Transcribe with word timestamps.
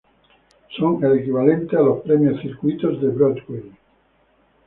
Son 0.79 0.97
el 1.05 1.19
equivalente 1.19 1.77
a 1.77 1.81
los 1.81 2.01
premios 2.01 2.41
Circuito 2.41 2.87
de 2.89 3.09
Broadway. 3.09 3.71